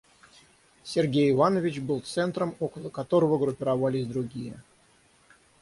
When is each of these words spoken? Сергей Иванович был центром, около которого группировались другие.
Сергей 0.83 1.29
Иванович 1.29 1.77
был 1.81 2.01
центром, 2.01 2.55
около 2.59 2.89
которого 2.89 3.37
группировались 3.37 4.07
другие. 4.07 4.63